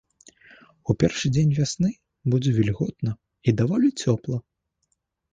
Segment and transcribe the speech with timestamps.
[0.91, 1.89] У першы дзень вясны
[2.35, 3.11] будзе вільготна
[3.51, 4.37] і даволі цёпла.